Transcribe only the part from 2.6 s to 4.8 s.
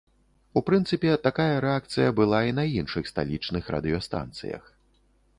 іншых сталічных радыёстанцыях.